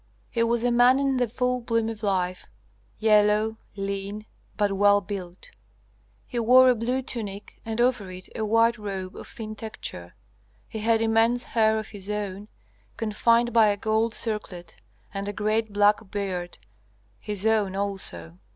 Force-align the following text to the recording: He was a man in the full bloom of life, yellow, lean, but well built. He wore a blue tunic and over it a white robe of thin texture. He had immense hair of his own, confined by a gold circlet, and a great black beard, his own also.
He 0.31 0.41
was 0.41 0.63
a 0.63 0.71
man 0.71 0.97
in 0.97 1.17
the 1.17 1.27
full 1.27 1.61
bloom 1.61 1.87
of 1.87 2.01
life, 2.01 2.47
yellow, 2.97 3.57
lean, 3.75 4.25
but 4.57 4.71
well 4.71 4.99
built. 4.99 5.51
He 6.25 6.39
wore 6.39 6.69
a 6.71 6.75
blue 6.75 7.03
tunic 7.03 7.61
and 7.63 7.79
over 7.79 8.09
it 8.09 8.27
a 8.35 8.43
white 8.43 8.79
robe 8.79 9.15
of 9.15 9.27
thin 9.27 9.53
texture. 9.53 10.15
He 10.67 10.79
had 10.79 11.03
immense 11.03 11.43
hair 11.43 11.77
of 11.77 11.89
his 11.89 12.09
own, 12.09 12.47
confined 12.97 13.53
by 13.53 13.67
a 13.67 13.77
gold 13.77 14.15
circlet, 14.15 14.75
and 15.13 15.27
a 15.27 15.33
great 15.33 15.71
black 15.71 16.09
beard, 16.09 16.57
his 17.19 17.45
own 17.45 17.75
also. 17.75 18.39